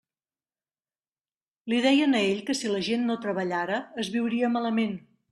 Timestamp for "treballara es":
3.25-4.09